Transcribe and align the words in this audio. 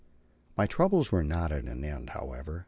My 0.57 0.65
troubles 0.65 1.11
were 1.11 1.23
not 1.23 1.51
at 1.51 1.63
an 1.65 1.83
end, 1.85 2.09
however. 2.09 2.59